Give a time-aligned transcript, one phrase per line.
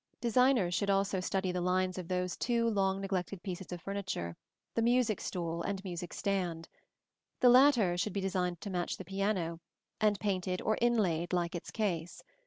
[0.19, 4.35] Designers should also study the lines of those two long neglected pieces of furniture,
[4.73, 6.67] the music stool and music stand.
[7.39, 9.59] The latter should be designed to match the piano,
[9.99, 12.23] and painted or inlaid like its case.